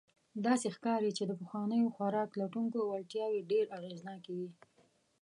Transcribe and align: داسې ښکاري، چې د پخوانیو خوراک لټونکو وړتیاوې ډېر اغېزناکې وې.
داسې 0.45 0.67
ښکاري، 0.75 1.11
چې 1.17 1.23
د 1.25 1.31
پخوانیو 1.41 1.93
خوراک 1.95 2.29
لټونکو 2.41 2.77
وړتیاوې 2.83 3.47
ډېر 3.51 3.65
اغېزناکې 3.77 4.31
وې. 4.37 4.49